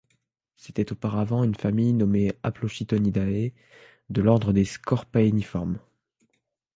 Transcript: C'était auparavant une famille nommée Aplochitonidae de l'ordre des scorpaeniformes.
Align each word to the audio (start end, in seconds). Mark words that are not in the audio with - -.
C'était 0.55 0.91
auparavant 0.93 1.43
une 1.43 1.53
famille 1.53 1.93
nommée 1.93 2.33
Aplochitonidae 2.41 3.53
de 4.09 4.21
l'ordre 4.23 4.51
des 4.51 4.65
scorpaeniformes. 4.65 5.77